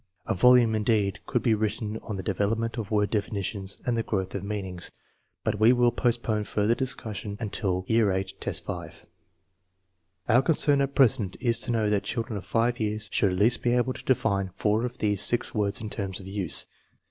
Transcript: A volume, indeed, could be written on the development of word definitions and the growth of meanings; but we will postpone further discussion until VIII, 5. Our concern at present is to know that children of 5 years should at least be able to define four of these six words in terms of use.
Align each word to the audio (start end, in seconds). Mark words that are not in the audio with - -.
A 0.25 0.33
volume, 0.33 0.73
indeed, 0.73 1.19
could 1.27 1.43
be 1.43 1.53
written 1.53 1.99
on 2.01 2.15
the 2.17 2.23
development 2.23 2.75
of 2.79 2.89
word 2.89 3.11
definitions 3.11 3.79
and 3.85 3.95
the 3.95 4.01
growth 4.01 4.33
of 4.33 4.43
meanings; 4.43 4.89
but 5.43 5.59
we 5.59 5.71
will 5.73 5.91
postpone 5.91 6.45
further 6.45 6.73
discussion 6.73 7.37
until 7.39 7.83
VIII, 7.83 8.23
5. 8.41 9.05
Our 10.27 10.41
concern 10.41 10.81
at 10.81 10.95
present 10.95 11.37
is 11.39 11.59
to 11.59 11.71
know 11.71 11.91
that 11.91 12.01
children 12.01 12.35
of 12.35 12.45
5 12.47 12.79
years 12.79 13.09
should 13.13 13.31
at 13.31 13.37
least 13.37 13.61
be 13.61 13.73
able 13.75 13.93
to 13.93 14.03
define 14.03 14.49
four 14.55 14.85
of 14.87 14.97
these 14.97 15.21
six 15.21 15.53
words 15.53 15.79
in 15.79 15.91
terms 15.91 16.19
of 16.19 16.25
use. 16.25 16.65